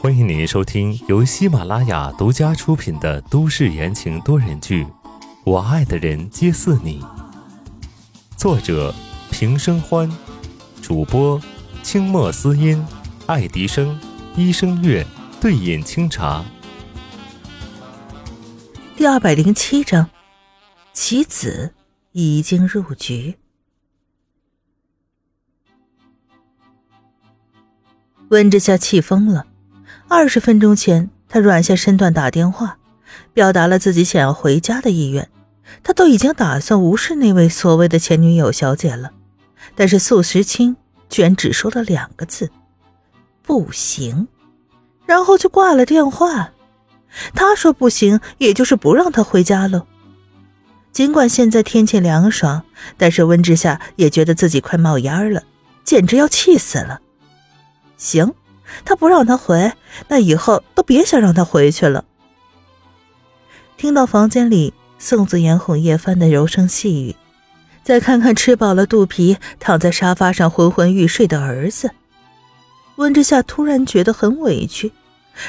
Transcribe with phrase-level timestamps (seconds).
[0.00, 4.84] 欢迎您收听由喜马拉雅独家出品的都市言情多人剧
[5.44, 7.00] 《我爱的人皆似你》，
[8.36, 8.92] 作者
[9.30, 10.10] 平生欢，
[10.82, 11.40] 主播
[11.84, 12.84] 清墨思音、
[13.26, 13.96] 爱迪生、
[14.34, 15.06] 医生月、
[15.40, 16.44] 对饮清茶。
[18.96, 20.10] 第二百零七章，
[20.92, 21.72] 棋子
[22.10, 23.36] 已经入局。
[28.30, 29.46] 温之夏气疯了。
[30.08, 32.78] 二十分钟前，他软下身段打电话，
[33.32, 35.28] 表达了自己想要回家的意愿。
[35.82, 39.10] 他都已经打算无视那位所谓的前女友小姐了，
[39.74, 40.76] 但是素时清
[41.08, 42.50] 居然只说了两个字
[43.42, 44.28] ：“不行”，
[45.06, 46.50] 然后就挂了电话。
[47.34, 49.86] 他说不行，也就是不让他回家喽。
[50.92, 52.62] 尽管现在天气凉爽，
[52.96, 55.42] 但是温之夏也觉得自己快冒烟了，
[55.82, 57.00] 简直要气死了。
[57.96, 58.32] 行，
[58.84, 59.72] 他不让他回，
[60.08, 62.04] 那以后都别想让他回去了。
[63.76, 67.16] 听到房间里宋子言哄叶帆的柔声细语，
[67.82, 71.90] 再看看吃饱了肚皮躺在沙发上昏昏欲睡的儿子，
[72.96, 74.92] 温之夏突然觉得很委屈，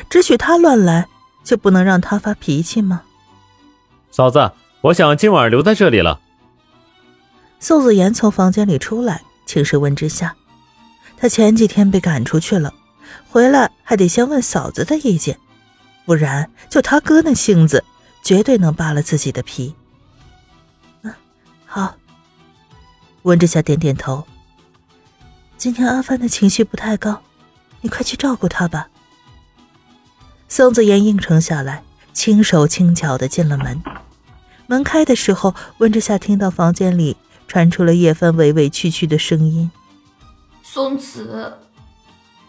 [0.10, 1.08] 只许他乱来。
[1.46, 3.04] 就不能让他发脾气吗？
[4.10, 6.20] 嫂子，我想今晚留在这里了。
[7.60, 10.36] 宋子言从房间里出来，请示温之夏。
[11.18, 12.74] 他前几天被赶出去了，
[13.30, 15.38] 回来还得先问嫂子的意见，
[16.06, 17.84] 不然就他哥那性子，
[18.22, 19.74] 绝对能扒了自己的皮。
[21.02, 21.14] 嗯，
[21.66, 21.96] 好。
[23.24, 24.24] 温之夏点点头。
[25.58, 27.22] 今天阿帆的情绪不太高，
[27.82, 28.88] 你快去照顾他吧。
[30.48, 33.82] 宋子言应承下来，轻手轻脚的进了门。
[34.68, 39.72] 门开的时候，温之夏听到房间里传出了叶帆委委屈屈的声音
[40.76, 41.58] ：“松子，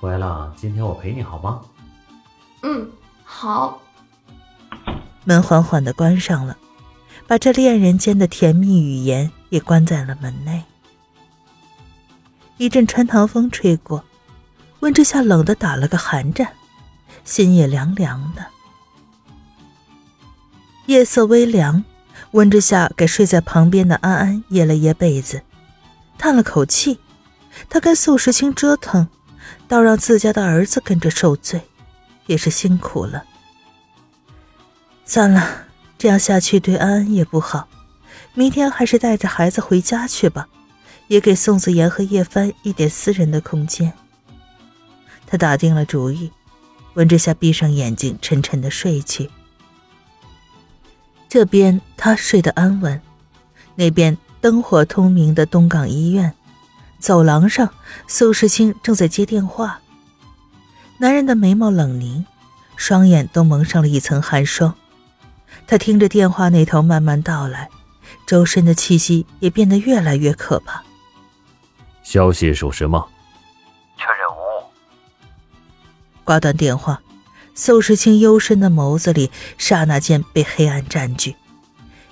[0.01, 1.61] 回来，今天我陪你好吗
[2.65, 2.91] ？”“嗯，
[3.23, 3.81] 好。”
[5.23, 6.59] 门缓缓的关上了，
[7.29, 10.65] 把这恋人间的甜蜜语言也关在了门内。
[12.57, 14.03] 一阵穿堂风吹过，
[14.81, 16.53] 温之夏冷的打了个寒战。
[17.23, 18.45] 心也凉凉的。
[20.87, 21.85] 夜色微凉，
[22.33, 25.43] 温之夏给睡在旁边的安安掖了掖被子，
[26.19, 26.99] 叹了口气。
[27.69, 29.09] 他跟宋时清折腾，
[29.69, 31.63] 倒让自家的儿子跟着受罪，
[32.27, 33.25] 也是辛苦了。
[35.05, 35.67] 算了，
[35.97, 37.69] 这样下去对安安也不好。
[38.35, 40.49] 明天还是带着孩子回家去吧，
[41.09, 43.93] 也给宋子言和叶帆一点私人的空间。
[45.27, 46.31] 他打定了主意。
[46.95, 49.31] 温之夏闭上眼睛，沉沉的睡去。
[51.29, 52.99] 这边他睡得安稳，
[53.75, 56.35] 那边灯火通明的东港医院，
[56.99, 57.73] 走廊上，
[58.07, 59.81] 苏世清正在接电话。
[60.99, 62.25] 男人的眉毛冷凝，
[62.77, 64.75] 双眼都蒙上了一层寒霜。
[65.67, 67.69] 他听着电话那头慢慢道来，
[68.27, 70.83] 周身的气息也变得越来越可怕。
[72.03, 73.05] 消息属实吗？
[73.97, 74.69] 确认无误
[76.25, 77.01] 挂断电话，
[77.55, 81.37] 宋时清幽深的眸子里刹那间被黑暗占据。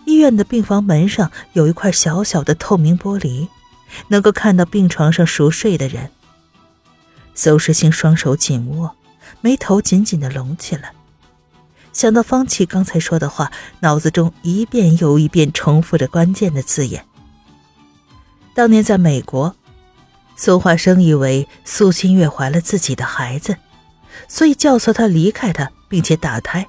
[0.04, 3.48] 医院的病房门上有一块小小的透明玻璃，
[4.08, 6.10] 能够看到病床上熟睡的人。
[7.34, 8.94] 邹时清双手紧握，
[9.40, 10.92] 眉头紧紧的拢起来。
[11.92, 17.04] 想到方琦刚才说的话，脑子中一遍又一遍重复着关键的字眼。
[18.54, 19.54] 当年在美国，
[20.36, 23.56] 宋华生以为苏新月怀了自己的孩子。
[24.28, 26.66] 所以教唆他离开他，并且打胎。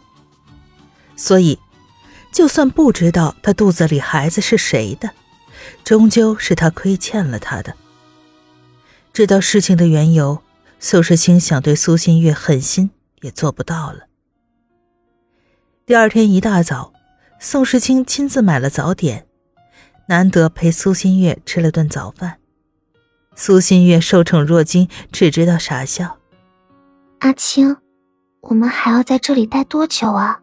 [1.15, 1.59] 所以，
[2.31, 5.11] 就算不知道他肚子里孩子是谁的，
[5.83, 7.75] 终究是他亏欠了他的。
[9.13, 10.41] 知道事情的缘由，
[10.79, 14.07] 苏世清想对苏新月狠心，也做不到了。
[15.85, 16.93] 第二天一大早，
[17.39, 19.27] 宋世清亲自买了早点，
[20.07, 22.39] 难得陪苏新月吃了顿早饭。
[23.35, 26.17] 苏新月受宠若惊，只知道傻笑。
[27.19, 27.77] 阿青，
[28.41, 30.41] 我们还要在这里待多久啊？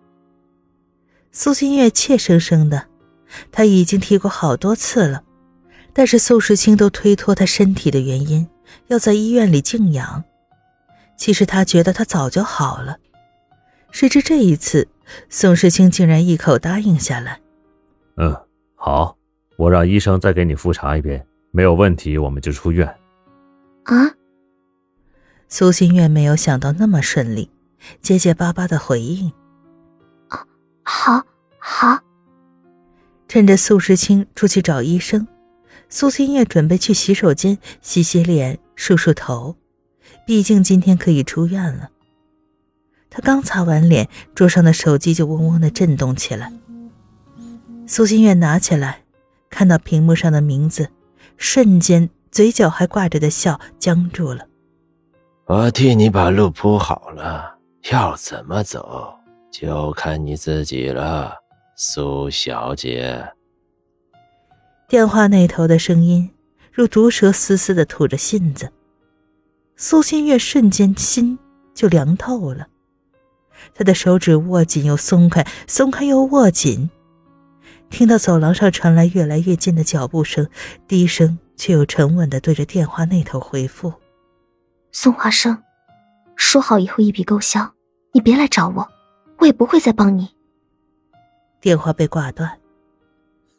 [1.30, 2.86] 苏新月怯生生的，
[3.50, 5.22] 他已经提过好多次了，
[5.92, 8.48] 但是宋时清都推脱他身体的原因，
[8.88, 10.24] 要在医院里静养。
[11.16, 12.98] 其实他觉得他早就好了，
[13.90, 14.88] 谁知这一次，
[15.28, 17.40] 宋时清竟然一口答应下来。
[18.16, 18.36] 嗯，
[18.74, 19.16] 好，
[19.56, 22.86] 我让医生再给你复查一遍，没有问题我们就出院。
[23.84, 24.12] 啊？
[25.48, 27.50] 苏心月没有想到那么顺利，
[28.00, 29.30] 结结巴巴的回应
[30.28, 30.46] ：“啊，
[30.82, 31.22] 好，
[31.58, 31.98] 好。”
[33.32, 35.26] 趁着苏时清出去找医生，
[35.88, 39.56] 苏新月准备去洗手间洗洗脸、梳梳头，
[40.26, 41.88] 毕竟今天可以出院了。
[43.08, 46.52] 他刚擦完脸，桌上的手机就嗡嗡的震动起来。
[47.86, 49.00] 苏新月拿起来，
[49.48, 50.90] 看到屏幕上的名字，
[51.38, 54.46] 瞬间嘴角还挂着的笑僵住了。
[55.46, 57.56] 我替你把路铺好了，
[57.90, 59.14] 要怎么走
[59.50, 61.32] 就看你自己了，
[61.84, 63.32] 苏小姐。
[64.88, 66.30] 电话那头的声音
[66.70, 68.70] 如毒蛇丝丝的吐着信子。
[69.74, 71.36] 苏新月瞬间心
[71.74, 72.68] 就凉透了。
[73.74, 76.88] 她的手指握紧又松开，松开又握紧。
[77.90, 80.48] 听到走廊上传来越来越近的脚步声，
[80.86, 83.92] 低声却又沉稳的对着电话那头回复
[84.92, 85.60] ：“宋华生，
[86.36, 87.74] 说好以后一笔勾销，
[88.12, 88.88] 你别来找我，
[89.38, 90.28] 我也不会再帮你。”
[91.62, 92.58] 电话被挂断。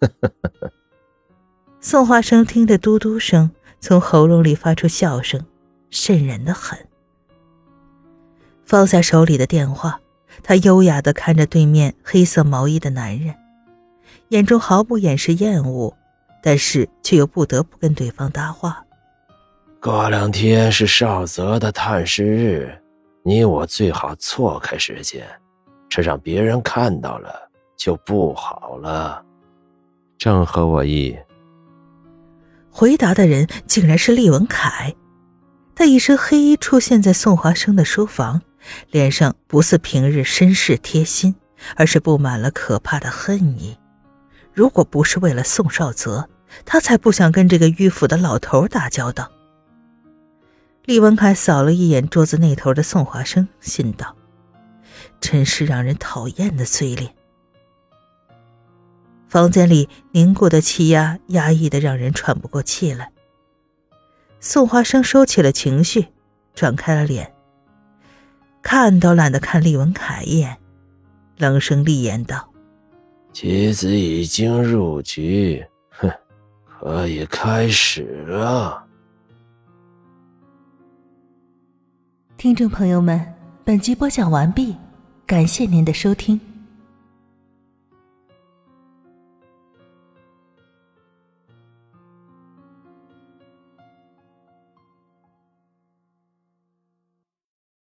[1.79, 5.43] 宋华生听着嘟嘟声，从喉咙里发出笑声，
[5.89, 6.77] 瘆人的很。
[8.65, 10.01] 放下手里的电话，
[10.43, 13.33] 他优雅的看着对面黑色毛衣的男人，
[14.29, 15.95] 眼中毫不掩饰厌恶，
[16.41, 18.85] 但是却又不得不跟对方搭话。
[19.79, 22.77] 过两天是少泽的探视日，
[23.23, 25.25] 你我最好错开时间，
[25.87, 29.23] 这让别人看到了就不好了。
[30.17, 31.17] 正合我意。
[32.69, 34.95] 回答的人竟然是厉文凯，
[35.75, 38.41] 他一身黑衣出现在宋华生的书房。
[38.91, 41.35] 脸上不似平日绅士贴心，
[41.75, 43.77] 而是布满了可怕的恨意。
[44.53, 46.29] 如果不是为了宋少泽，
[46.63, 49.29] 他才不想跟这个迂腐的老头打交道。
[50.85, 54.15] 厉文凯扫了一眼桌子那头的宋华生，心道
[55.19, 57.13] ：“真是让人讨厌的嘴脸。”
[59.33, 63.11] 房间里凝固的气压压抑的让人喘不过气来。
[64.39, 66.05] 宋华生收起了情绪，
[66.53, 67.33] 转开了脸。
[68.61, 70.55] 看都懒得看厉文凯一眼，
[71.37, 72.47] 冷声厉言道
[73.33, 76.11] ：“棋子已经入局，哼，
[76.63, 78.85] 可以开始了。”
[82.37, 83.33] 听众朋友们，
[83.63, 84.75] 本集播讲完毕，
[85.25, 86.39] 感谢您的收听。